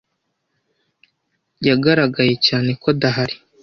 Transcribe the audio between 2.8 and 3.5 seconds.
ko adahari.